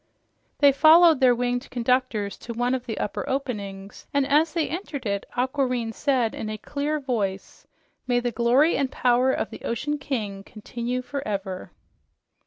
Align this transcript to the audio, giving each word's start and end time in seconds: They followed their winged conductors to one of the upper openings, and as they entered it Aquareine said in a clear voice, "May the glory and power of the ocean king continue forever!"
They 0.57 0.71
followed 0.71 1.19
their 1.19 1.35
winged 1.35 1.69
conductors 1.69 2.35
to 2.39 2.53
one 2.55 2.73
of 2.73 2.87
the 2.87 2.97
upper 2.97 3.23
openings, 3.29 4.07
and 4.11 4.25
as 4.25 4.51
they 4.51 4.67
entered 4.67 5.05
it 5.05 5.27
Aquareine 5.37 5.93
said 5.93 6.33
in 6.33 6.49
a 6.49 6.57
clear 6.57 6.99
voice, 6.99 7.67
"May 8.07 8.19
the 8.19 8.31
glory 8.31 8.75
and 8.75 8.91
power 8.91 9.31
of 9.31 9.51
the 9.51 9.61
ocean 9.63 9.99
king 9.99 10.43
continue 10.43 11.03
forever!" 11.03 11.71